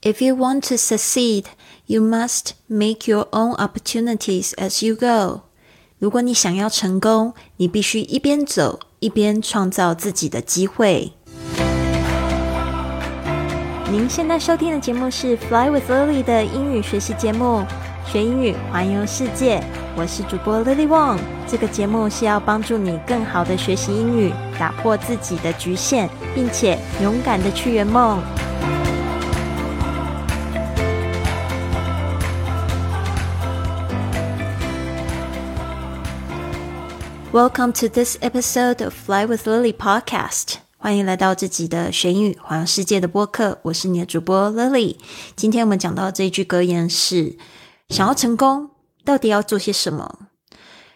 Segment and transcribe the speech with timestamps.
[0.00, 1.46] If you want to succeed,
[1.86, 5.40] you must make your own opportunities as you go.
[5.98, 11.14] 如果你想要成功，你必须一边走一边创造自己的机会。
[13.90, 17.64] 您现在收听的节目是《Fly with Lily》的英语学习节目，
[18.06, 19.60] 学英语环游世界。
[19.96, 21.18] 我是主播 Lily Wong。
[21.48, 28.22] 这个节目是要帮助你更好的学习英语，打破自己的局限，并且勇敢的去圆梦。
[37.30, 40.54] Welcome to this episode of Fly with Lily podcast。
[40.78, 44.96] 欢迎来到这集的学英语环游世界的播客，我是你的主播 Lily。
[45.36, 47.36] 今天我们讲到这一句格言是：
[47.90, 48.70] 想要成功，
[49.04, 50.20] 到底要做些什么？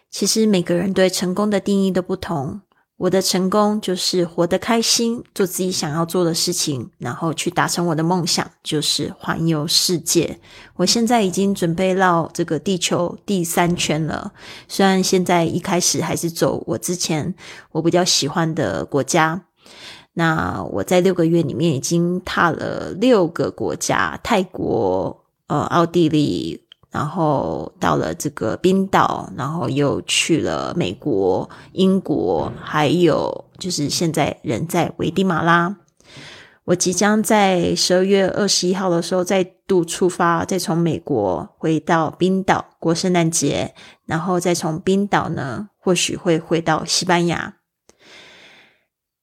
[0.09, 2.61] 其实每个人对成功的定义都不同。
[2.97, 10.39] 我的成功就是活得开心，做自己想要做的事情，然后去达成我的梦想，就是环游世界。
[10.75, 14.31] 我现在已经准备绕这个地球第三圈了。
[14.67, 17.33] 虽然现在一开始还是走我之前
[17.71, 19.41] 我比较喜欢的国家，
[20.13, 26.62] 那我在六个月里面已经踏了六个国家：泰国、呃，奥地利。
[26.93, 35.75] 然后到了这个冰岛，然后又去了美国、英国，还有就是现在人在危地马拉。
[36.65, 43.73] 我即将在十二月二十一号的时候再度出发，再从美国回到冰岛过圣诞节，
[44.05, 47.55] 然后再从冰岛呢，或许会回到西班牙。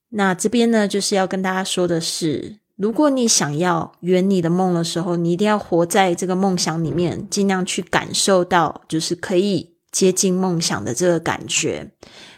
[0.09, 2.60] 那这边呢，就是要跟大家说的是。
[2.81, 11.91] 如果你想要圆你的梦的时候，你一定要活在这个梦想里面，尽量去感受到，就是可以接近梦想的这个感觉。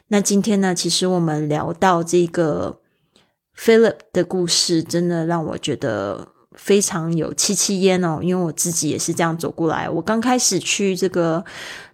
[0.09, 2.81] 那今天呢，其实我们聊到这个
[3.57, 9.89] Philip 的故事，真的让我觉得非常有戚戚焉哦，因为我自己也是这样走过来。
[9.89, 11.45] 我刚开始去这个。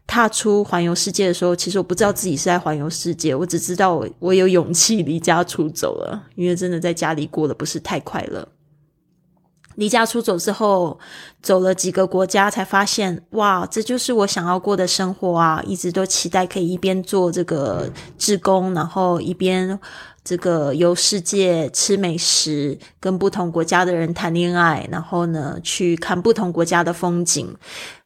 [0.09, 8.49] 踏出环游世界的时候，其实我不知道自己是在环游世界，我只知道我我有勇气离家出走了，因为真的在家里过得不是太快乐。
[9.75, 10.99] 离家出走之后，
[11.41, 15.63] 走了几个国家，才发现哇，这就是我想要过的生活啊！
[15.65, 19.79] 一直都期待可以一边做这个志工，然后一边
[20.29, 27.57] 这个游世界、吃美食，跟不同国家的人谈恋爱，然后呢去看不同国家的风景。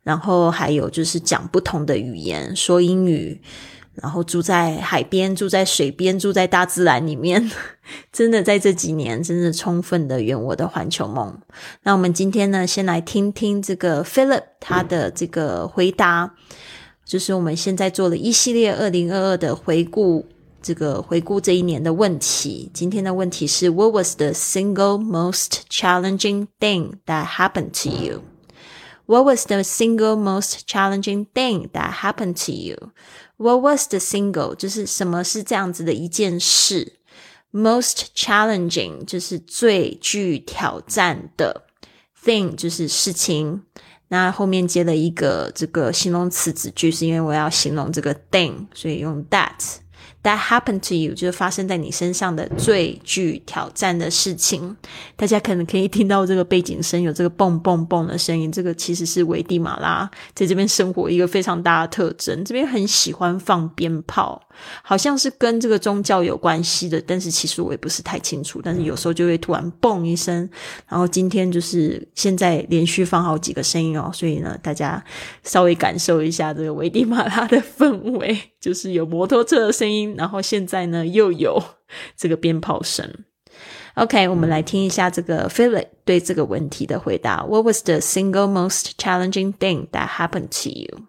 [0.05, 3.41] 然后还有就是讲不同的语言，说英语，
[3.95, 7.51] 然后住在海边，住在水边，住在大自然里面，
[8.13, 11.37] 真的在这几年，真的充分的圆我的环球梦。
[11.83, 16.33] 那我们今天呢，先来听听这个 Philip 他的这个回答，
[17.05, 20.25] 就是我们现在做了一系列二零二二的回顾，
[20.63, 22.71] 这个回顾这一年的问题。
[22.73, 31.27] 今天的问题是：What was the single most challenging thing that happened to you？What was the single most challenging
[31.35, 32.93] thing that happened to you?
[33.37, 37.01] What was the single 就是什么是这样子的一件事
[37.53, 41.65] ？Most challenging 就是最具挑战的
[42.25, 43.65] thing 就是事情。
[44.09, 49.55] 那后面接了一个这个形容词子句，是因为我要形容这个 thing，所以用 that。
[50.23, 54.77] That happened to you 就是发生在你身上的最具挑战的事情。
[55.17, 58.51] 大家可能可以听到这个背景声，有这个蹦蹦蹦的声音。
[58.53, 62.45] 这个其实是危地马拉在这边生活一个非常大的特征。
[62.45, 64.41] 这边很喜欢放鞭炮，
[64.83, 68.61] 好像是跟这个宗教有关系的，但是其实我也不是太清楚。
[68.63, 70.49] 但是有时候就会突然蹦一声，
[70.89, 75.05] 然后今天就是现在连续放好几个声音哦，所以呢，大家
[75.43, 80.12] 稍微感受一下这个危地马拉的氛围，就是有摩托车的声音。
[80.18, 81.62] 然后现在呢，又有
[82.16, 83.26] 这个鞭炮声。
[83.96, 87.44] OK，我们来听一下这个 Philip 对这个问题的回答。
[87.44, 91.08] What was the single most challenging thing that happened to you?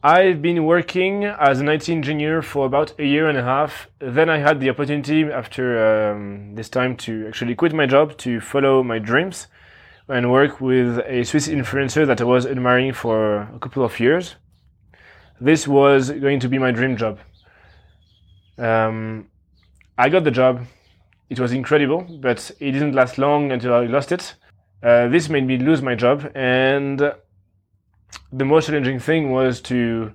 [0.00, 3.88] I've been working as an IT engineer for about a year and a half.
[3.98, 8.40] Then I had the opportunity after um, this time to actually quit my job to
[8.40, 9.48] follow my dreams
[10.08, 14.36] and work with a Swiss influencer that I was admiring for a couple of years.
[15.40, 17.18] This was going to be my dream job.
[18.57, 19.27] Um,
[19.97, 20.65] I got the job.
[21.29, 24.35] It was incredible, but it didn't last long until I lost it.
[24.81, 27.13] Uh, this made me lose my job, and
[28.31, 30.13] the most challenging thing was to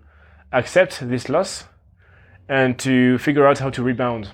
[0.53, 1.65] accept this loss
[2.49, 4.31] and to figure out how to rebound.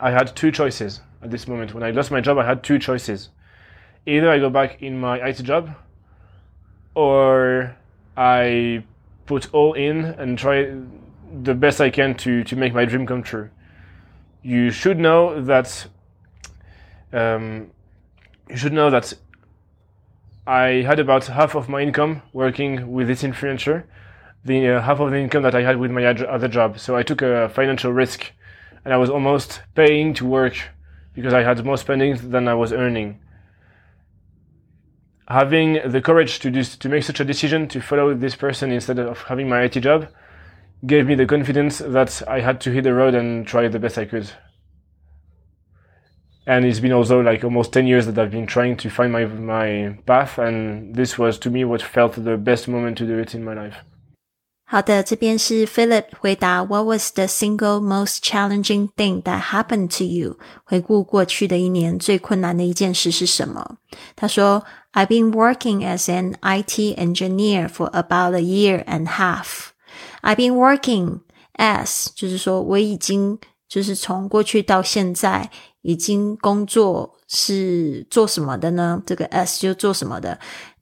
[0.00, 1.74] I had two choices at this moment.
[1.74, 3.30] When I lost my job, I had two choices.
[4.06, 5.74] Either I go back in my IT job,
[6.94, 7.76] or
[8.16, 8.84] I
[9.26, 10.72] put all in and try
[11.42, 13.50] the best I can to, to make my dream come true.
[14.42, 15.86] You should know that
[17.12, 17.70] um,
[18.48, 19.14] you should know that
[20.46, 23.84] I had about half of my income working with this influencer,
[24.44, 26.78] the uh, half of the income that I had with my other job.
[26.78, 28.32] So I took a financial risk,
[28.84, 30.56] and I was almost paying to work
[31.14, 33.20] because I had more spendings than I was earning.
[35.28, 38.98] Having the courage to do, to make such a decision to follow this person instead
[38.98, 40.08] of having my IT job
[40.85, 43.97] gave me the confidence that I had to hit the road and try the best
[43.97, 44.29] I could
[46.45, 49.25] and it's been also like almost 10 years that I've been trying to find my
[49.25, 53.33] my path and this was to me what felt the best moment to do it
[53.33, 53.75] in my life.
[54.65, 60.37] 好的，这边是 Philip 回答 What was the single most challenging thing that happened to you？
[60.63, 63.77] 回顾过去的一年，最困难的一件事是什么？
[64.15, 69.69] 他说：“I've been working as an IT engineer for about a year and half.
[70.21, 71.19] I've been working
[71.55, 75.49] as，就是说我已经就是从过去到现在
[75.81, 79.01] 已经工作是做什么的呢？
[79.05, 80.39] 这个 S 就做什么的？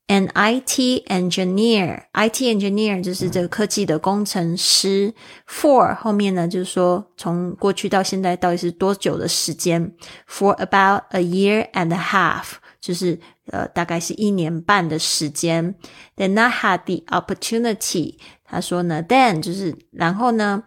[0.07, 5.13] An IT engineer，IT engineer 就是这个科技的工程师。
[5.47, 9.93] For 后面呢，就是说从过去到现在到底是多久的时间？
[10.27, 13.21] For about a year and a half，就是
[13.51, 15.75] 呃大概是一年半的时间。
[16.17, 20.62] Then I had the opportunity， 他说呢，Then 就是然后呢。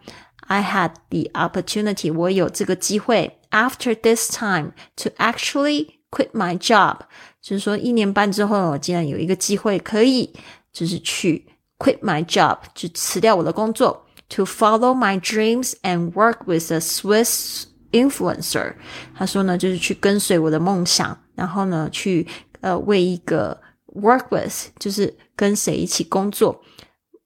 [0.52, 3.38] I had the opportunity，我有这个机会。
[3.52, 7.02] After this time to actually quit my job，
[7.40, 10.34] 就是说一年半之后，我竟然有一个机会可以，
[10.72, 11.46] 就是去
[11.78, 18.74] quit my job，就辞掉我的工作，to follow my dreams and work with a Swiss influencer。
[19.14, 22.26] 他说呢，就是去跟随我的梦想，然后呢，去
[22.60, 23.60] 呃为一个
[23.94, 26.60] work with，就是跟谁一起工作。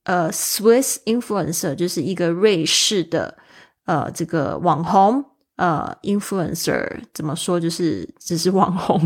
[0.04, 3.36] 呃，Swiss influencer 就是一个瑞士的
[3.86, 5.24] 呃这个网红
[5.56, 9.00] 呃 influencer 怎么说就是只是网红，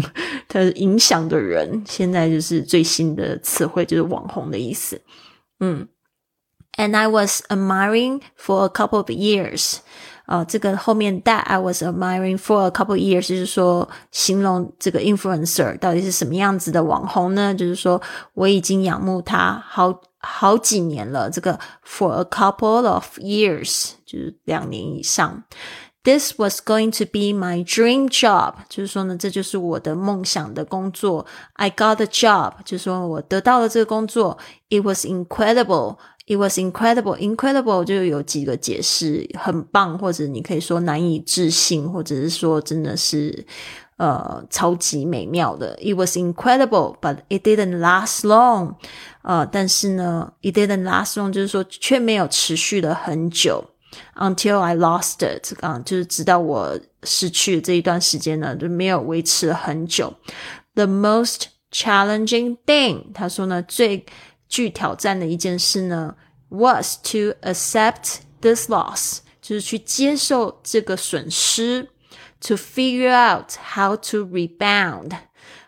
[0.49, 5.01] 他影响的人，现在就是最新的词汇就是网红的意思。
[5.61, 5.89] 嗯
[6.77, 9.79] ，And I was admiring for a couple of years。
[10.27, 17.55] 啊，这个后面 that I was admiring for a couple of years，就是说形容这个 influencer 到底是什么样子的网红呢？
[17.55, 18.03] 就是说
[18.35, 21.31] 我已经仰慕他好好几年了。
[21.31, 25.45] 这个 for a couple of years 就是两年以上。
[26.05, 31.27] This was going to be my dream job，就是说呢，这就是我的梦想的工作。
[31.55, 34.39] I got a job，就是说我得到了这个工作。
[34.71, 35.99] It was incredible。
[36.28, 37.18] It was incredible.
[37.18, 43.46] Incredible 就有几个解释，很棒，或者你可以说难以置信，或者是说真的是
[43.98, 45.78] 呃超级美妙的。
[45.82, 48.76] It was incredible, but it didn't last long.
[49.24, 53.66] 呃，但是呢，it didn't last long，就是说却没有持续了很久。
[54.16, 60.14] Until I lost it，啊，就是直到我失去这一段时间呢，就没有维持了很久。
[60.74, 64.06] The most challenging thing，他说呢，最
[64.49, 66.15] 具挑战的一件事呢
[66.49, 71.89] ，was to accept this loss，就是去接受这个损失
[72.41, 75.13] ，to figure out how to rebound，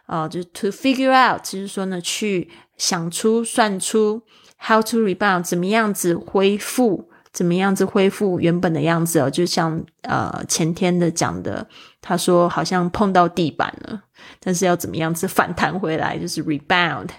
[0.06, 4.22] 啊、呃，就 to figure out，就是说呢，去想出、算出
[4.58, 7.08] how to rebound，怎么样子恢复。
[7.32, 9.30] 怎么样子恢复原本的样子哦？
[9.30, 11.64] 就像呃前天的讲的，
[12.00, 14.02] 他说好像碰到地板了，
[14.40, 17.10] 但是要怎么样子反弹回来，就是 rebound。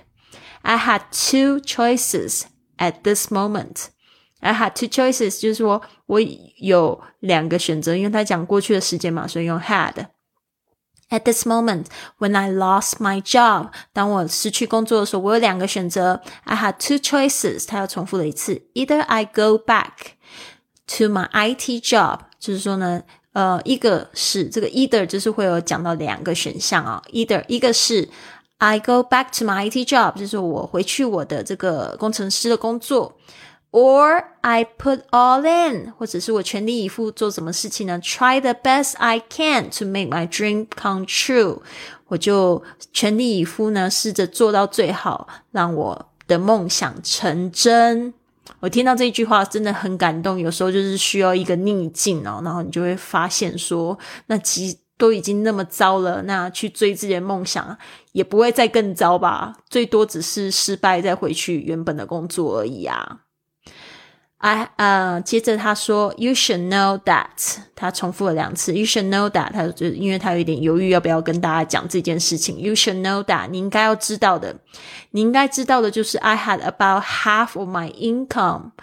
[0.62, 2.42] I had two choices
[2.78, 3.87] at this moment.
[4.40, 11.87] I had two choices，就是说我有两个选择，因为他讲过去的时间嘛，所以用 had。At this moment,
[12.18, 16.20] when I lost my job，当我失去工作的时候，我有两个选择。
[16.42, 18.61] I had two choices，他又重复了一次。
[18.75, 19.90] Either I go back
[20.99, 27.00] to my IT job，就是说呢，呃，一个是这个 either 就是会有讲到两个选项啊。
[27.12, 28.08] Either 一个是
[28.63, 33.18] I go back to my IT job，就是我回去我的这个工程师的工作
[33.72, 41.62] ，or I put all in，或者是我全力以赴做什么事情呢？Try the best I can to make my dream come true，
[42.08, 42.62] 我就
[42.94, 48.13] 全力以赴呢，试着做到最好，让我的梦想成真。
[48.60, 50.39] 我听到这句话真的很感动。
[50.39, 57.75] 有时候就是需要一个逆境哦，然后你就会发现说，那其都已经那么糟了，那去追自己的梦想
[58.12, 59.55] 也不会再更糟吧？
[59.67, 63.22] 最多只是失败，再回去原本的工作而已啊。
[64.38, 68.75] I 呃，接着他说，You should know that，他重复了两次。
[68.75, 72.60] You should know that，他就因为他有点犹豫要不要跟大家讲这件事情。
[72.60, 74.55] You should know that，你应该要知道的，
[75.10, 78.74] 你应该知道的就是 I had about half of my income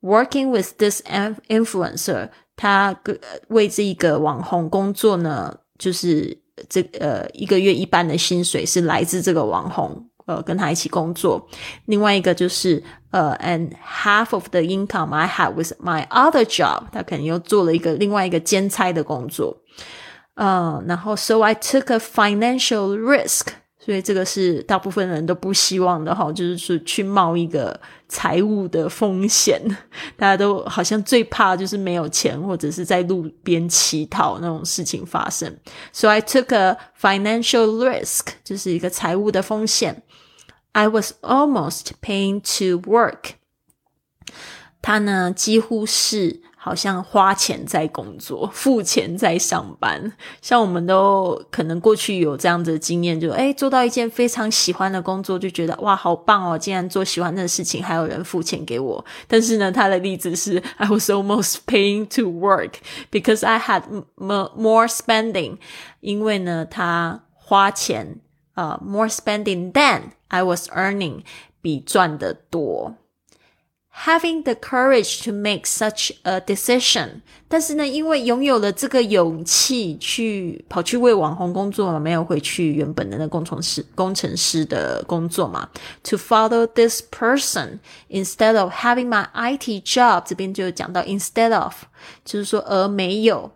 [0.00, 1.00] working with this
[1.48, 2.30] influencer。
[2.60, 2.94] 他
[3.48, 6.38] 为这一个网红工作呢，就是
[6.68, 11.48] 这呃一个月一半的薪水是来自这个网红，呃，跟他一起工作。
[11.86, 19.56] 另外一个就是呃，and half of the income I had with my other job，他肯定又做了一个另外一个兼差的工作。
[20.34, 23.46] 呃，然后 so I took a financial risk。
[23.82, 29.58] 所以这个是大部分人都不希望的哈，就是说去冒一个财务的风险。
[30.18, 35.56] 大家都好像最怕就是没有钱，或者是在路边乞讨那种事情发生。
[35.92, 40.02] So I took a financial risk，就是一个财务的风险。
[40.72, 43.30] I was almost paying to work。
[44.82, 46.42] 他呢，几乎是。
[46.62, 50.12] 好像花钱在工作，付钱在上班。
[50.42, 56.58] 像我们都可能过去有这样子的经验，就诶做到一件非常喜欢的工作，就觉得哇好棒哦！
[56.58, 59.02] 竟然做喜欢的事情，还有人付钱给我。
[59.26, 62.74] 但是呢，他的例子是，I was almost paying to work
[63.10, 63.84] because I had
[64.16, 65.56] more more spending。
[66.00, 68.20] 因为呢，他花钱
[68.52, 71.22] 啊，more spending than I was earning，
[71.62, 72.96] 比赚的多。
[74.05, 85.69] Having the courage to make such a decision，但是呢，因为拥有了这个勇气去跑去为网红工作嘛，没有回去原本的那工程师工程师的工作嘛。
[86.03, 91.73] To follow this person instead of having my IT job，这边就讲到 instead of，
[92.23, 93.53] 就是说而没有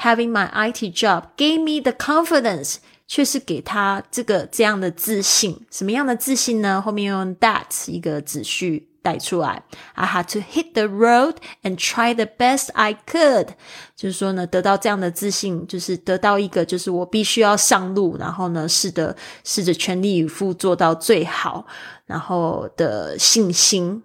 [0.00, 2.76] having my IT job gave me the confidence，
[3.06, 5.60] 却是给他这个这样的自信。
[5.70, 6.82] 什么样的自信呢？
[6.82, 8.87] 后面用 that 一个子序。
[9.01, 9.63] 带出来
[9.93, 13.49] ，I had to hit the road and try the best I could。
[13.95, 21.65] 就是说呢，得到这样的自信，就是得到一个，就是我必须要上路，然后呢，试着试着全力以赴做到最好，
[22.05, 24.03] 然后的信心。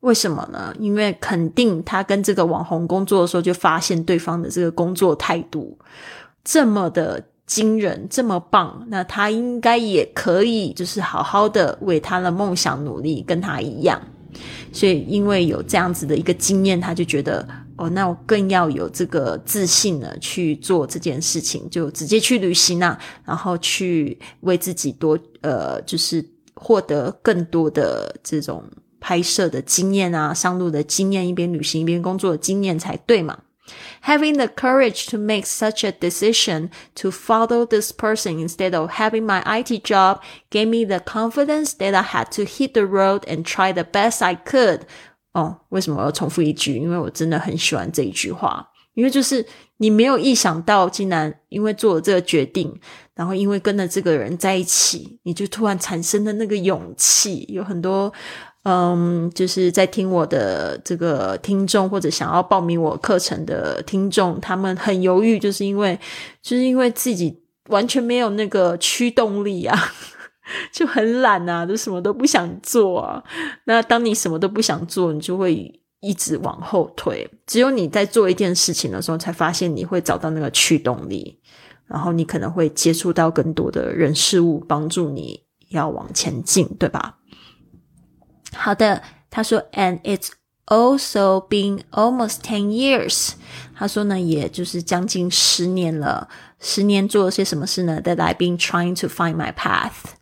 [0.00, 0.74] 为什么呢？
[0.78, 5.78] 因为肯定他跟这个网红工作的时候，就发现对方的这个工作态度
[6.44, 14.00] 这么的惊人，这么棒，那他应该也可以，就是好好的为他的梦想努力，跟他一样。
[14.72, 26.24] 所以，因为有这样子的一个经验，他就觉得哦，那我更要有这个自信呢，去做这件事情，就直接去旅行啊，然后去为自己多呃，就是
[26.54, 28.64] 获得更多的这种
[29.00, 33.38] 拍摄的经验啊，上路的经验，一边旅行一边工作的经验才对嘛。
[34.01, 39.43] Having the courage to make such a decision to follow this person instead of having my
[39.45, 43.71] IT job gave me the confidence that I had to hit the road and try
[43.71, 44.81] the best I could.
[45.33, 46.77] 哦，为什么我要重复一句？
[46.77, 48.67] 因为我真的很喜欢这一句话。
[48.95, 49.45] 因为就是
[49.84, 52.74] 你没有意想到，竟然因为做了这个决定，
[53.14, 57.44] 然后因为跟了这个人在一起，你就突然产生了那个勇气。
[57.50, 58.10] 有很多
[58.62, 66.00] 嗯，就是在听我的这个听众，或者想要报名我课程的听众，他们很犹豫，就是因为
[66.40, 69.78] 就是因为自己完全没有那个驱动力啊，
[70.72, 73.22] 就很懒啊，就什么都不想做啊。
[73.66, 77.28] 那当你什么都不想做，你就会一直往后退。
[77.46, 81.40] 只有你在做一件事情的时候，才发现你会找到那个驱动力，
[81.86, 87.16] 然后你可能会接触到更多的人事物，帮助你要往前进，对吧？
[88.54, 90.28] 好的，他说，and it's
[90.66, 93.32] also been almost ten years。
[93.74, 96.28] 他说呢，也就是将近十年了。
[96.60, 100.14] 十年做了些什么事呢？That I've been trying to find my path。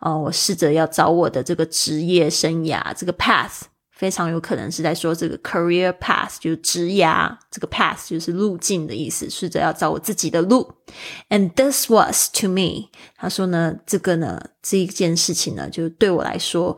[0.00, 3.62] 哦，我试着要找我的这个职业生涯，这个 path
[3.94, 10.70] 非常有可能是在说这个 career path，就是职涯这个 path 就是路径的意思，试着要找我自己的路。
[11.30, 12.90] And this was to me。
[13.16, 16.76] 他说呢，这个呢，这一件事情呢，就对我来说。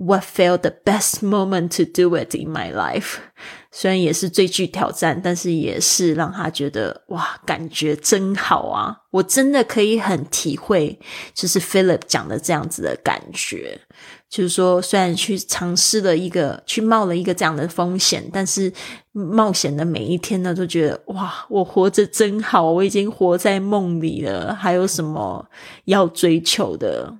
[0.00, 3.16] What felt the best moment to do it in my life？
[3.72, 8.96] 虽然也是最具挑战，但是也是让他觉得哇，感觉真好啊！
[9.10, 10.96] 我真的可以很体会，
[11.34, 13.80] 就是 Philip 讲的这样子的感觉。
[14.30, 18.72] 就是说，虽然去尝试了一个，去冒了一个这样的风险，但是
[19.12, 24.54] 冒险的每一天呢，都觉得哇，我活着真好，我已经活在梦里了。
[24.54, 25.48] 还有什么
[25.86, 27.14] 要追求的？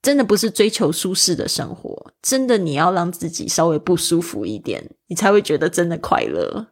[0.00, 6.66] 真的不是追求舒适的生活，真的你要让自己稍微不舒服一点，你才会觉得真的快乐。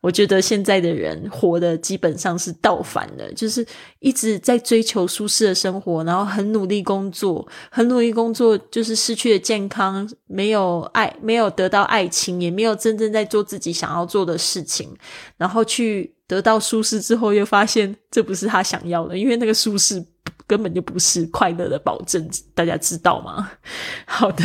[0.00, 3.64] 我觉得现在的人活的基本上是倒反的，就是
[4.00, 14.94] 一直在追求舒适的生活，然后很努力工作，很努力工作，就是失去了健康，没有爱，没有得到爱情，也没有真正在做自己想要做的事情，
[15.38, 20.04] 然后去得到舒适之后，又发现这不是他想要的，因为那个舒适。
[20.46, 23.50] 根本就不是快乐的保证，大家知道吗？
[24.06, 24.44] 好的，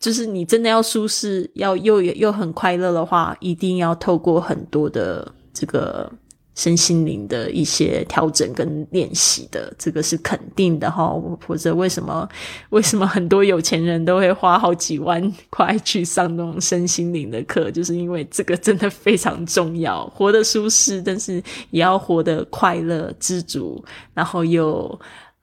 [0.00, 6.10] 就是你真的要舒适，要又又很快乐的话，一定要透过很多的这个
[6.54, 11.12] 身心灵的一些调整跟练习的，这个是肯定的哈。
[11.46, 12.28] 或者为什么
[12.70, 25.00] 为什么很多有钱人都会花好几万块去上那种身心灵的课，就是因为这个真的非常重要，活得舒适，但是也要活得快乐、知足，然后又。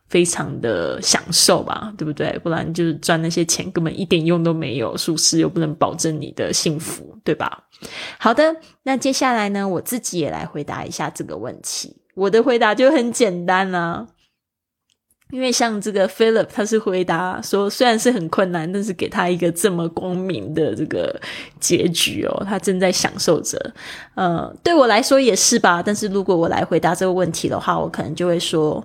[0.09, 2.37] 非常的享受吧，对不对？
[2.39, 7.65] 不然就是赚那些钱根本一点用都没有，舒适又不能保证你的幸福，对吧？
[8.17, 11.95] 好的，那接下来呢，我自己也来回答一下这个问题。
[12.15, 14.07] 我的回答就很简单啦，
[15.31, 21.21] 因为像这个 Philip，他是回答说，虽然是很困难，但是给他一个这么光明的这个
[21.59, 23.73] 结局哦，他正在享受着。
[24.15, 25.83] 呃，对我来说也是吧。
[25.83, 28.83] 但是如果我来回答这个问题的话，我可能就会说。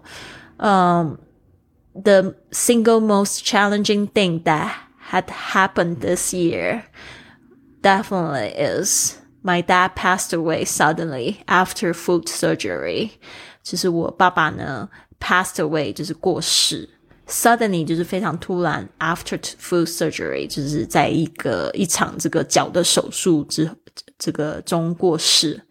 [0.63, 1.19] um,
[1.93, 4.75] the single most challenging thing that
[5.11, 6.83] had happened this year
[7.81, 13.11] definitely is my dad passed away suddenly after foot surgery.
[13.63, 16.89] 就是我爸爸呢 passed away 就是过世，
[17.27, 23.69] suddenly 就是非常突然，after foot surgery 就是在一个一场这个脚的手术之
[24.17, 25.61] 这个中过世。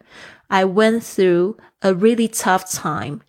[0.49, 3.21] I went through a really tough time.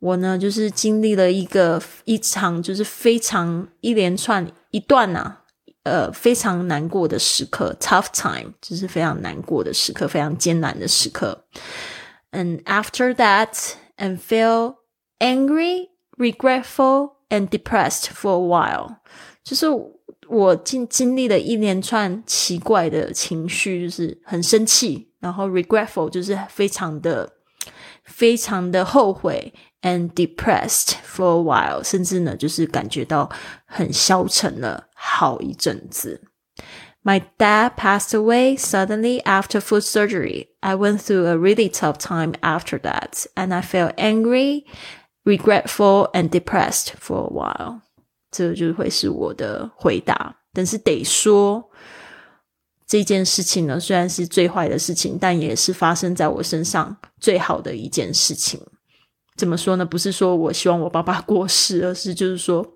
[0.00, 5.36] 我呢，就是经历了一个一场，就是非常一连串一段呐，
[5.84, 11.44] 呃，非常难过的时刻，tough time，就是非常难过的时刻，非常艰难的时刻。
[12.32, 14.76] And after that, and feel
[15.18, 18.96] angry, regretful, and depressed for a while，
[19.44, 19.66] 就是
[20.28, 27.30] 我经经历了一连串奇怪的情绪，就是很生气，然后 regretful 就是非常的
[28.03, 29.53] 非常的后悔。
[29.85, 33.29] and depressed for a while，甚至呢，就是感觉到
[33.65, 36.23] 很消沉了好一阵子。
[37.03, 40.47] My dad passed away suddenly after foot surgery.
[40.61, 44.63] I went through a really tough time after that, and I felt angry,
[45.23, 47.81] regretful, and depressed for a while.
[48.31, 50.37] 这就会是我的回答。
[50.51, 51.68] 但是得说，
[52.90, 58.60] 这件事情呢，虽然是最坏的事情，但也是发生在我身上最好的一件事情。
[59.36, 59.86] 怎么说呢？
[59.86, 62.66] 不是说我希望我爸爸过世，而是就是说，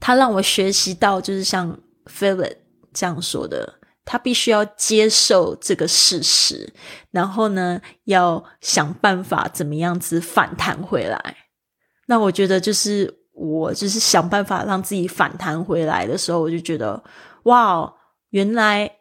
[0.00, 2.56] 他让我学习到，就是像 Philip
[2.92, 3.74] 这样说的，
[4.04, 6.72] 他必须要接受这个事实，
[7.12, 11.36] 然后呢，要想办法怎么样子反弹回来。
[12.08, 17.00] 那我觉得，就是我就是想办法让自己反弹回来的时候，我就觉得，
[17.44, 17.94] 哇，
[18.30, 18.96] 原来。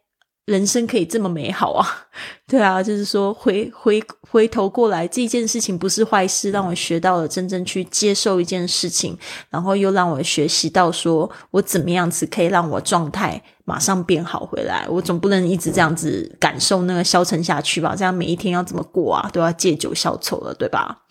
[0.46, 1.86] 人生可以这么美好啊！
[2.50, 9.16] 对啊，就是说回回回头过来，这件事情不是坏事，让我学到了真正去接受一件事情，
[9.52, 14.88] 然后又让我学习到说我怎么样子可以让我状态马上变好回来。
[14.90, 17.96] 我总不能一直这样子感受那个消沉下去吧？
[17.96, 19.30] 这样每一天要怎么过啊？
[19.32, 21.04] 都要借酒消愁了，对吧？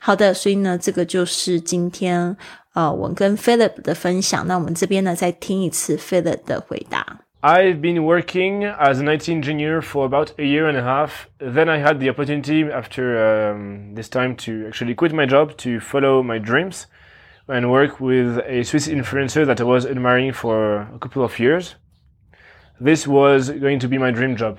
[0.00, 2.34] 好的，所以呢，这个就是今天
[2.72, 4.46] 呃我跟 Philip 的分享。
[4.46, 7.27] 那我们这边呢，再听一次 Philip 的回答。
[7.48, 11.30] I've been working as an IT engineer for about a year and a half.
[11.38, 13.04] Then I had the opportunity after
[13.52, 16.88] um, this time to actually quit my job to follow my dreams
[17.48, 21.76] and work with a Swiss influencer that I was admiring for a couple of years.
[22.80, 24.58] This was going to be my dream job.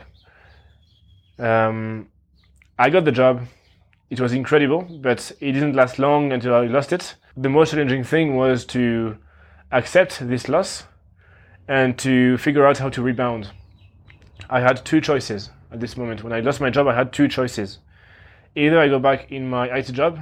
[1.37, 2.07] Um,
[2.79, 3.45] I got the job.
[4.09, 7.17] It was incredible, but it didn't last long until I lost it.
[7.37, 9.15] The most challenging thing was to
[9.71, 10.85] accept this loss
[11.69, 13.51] and to figure out how to rebound.
[14.49, 16.23] I had two choices at this moment.
[16.23, 17.77] When I lost my job, I had two choices.
[18.55, 20.19] Either I go back in my IT job,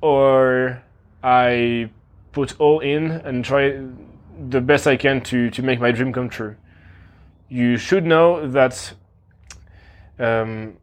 [0.00, 0.82] or
[1.22, 1.90] I
[2.32, 3.80] put all in and try
[4.50, 6.56] the best I can to, to make my dream come true.
[7.48, 8.94] You should know that
[10.18, 10.76] um,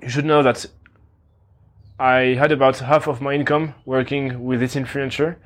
[0.00, 0.64] you should know that
[1.98, 5.36] I had about half of my income working with this influencer,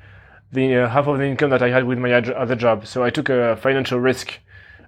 [0.51, 2.85] the uh, half of the income that I had with my other job.
[2.87, 4.39] So I took a financial risk,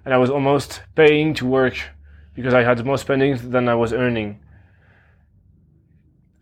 [0.04, 1.76] and I was almost paying to work
[2.34, 4.40] because I had more spendings than I was earning.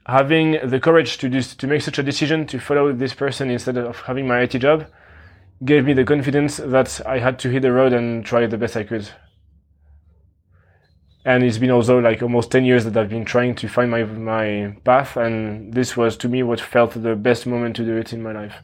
[0.06, 3.76] Having the courage to do, to make such a decision to follow this person instead
[3.76, 4.86] of having my IT job
[5.64, 8.76] gave me the confidence that I had to hit the road and try the best
[8.76, 9.10] I could.
[11.24, 14.04] And it's been also like almost 10 years that I've been trying to find my,
[14.04, 18.12] my path, and this was to me what felt the best moment to do it
[18.12, 18.62] in my life.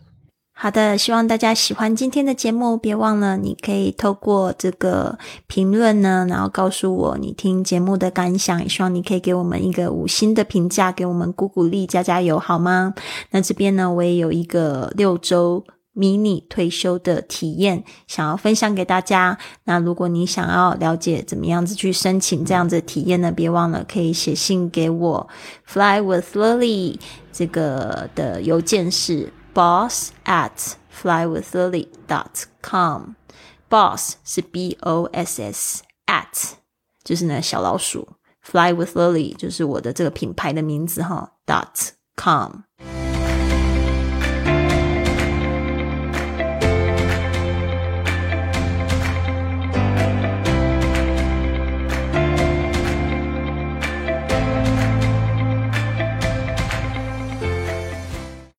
[0.56, 2.76] 好的，希望大家喜欢今天的节目。
[2.76, 8.62] 别忘了，你可以透过这个评论呢，然后告诉我你听节目的感想。
[8.62, 12.94] 也希望你可以给我们一个五星的评价，给我们鼓鼓励，加加油，好吗？
[13.30, 19.36] 那这边呢，我也有一个六周迷你退休的体验，想要分享给大家。
[19.64, 25.28] 那如果你想要了解怎么样子去申请这样子体验呢，别忘了可以写信给我
[25.66, 26.96] ，Fly with Lily
[27.32, 36.53] 这个的邮件是 boss at flywithlily dot com。boss 是 b o s s at
[37.03, 38.07] 就是呢小老鼠，
[38.41, 42.92] Fly with Lily 就是我的这个品牌的名字哈，dot com。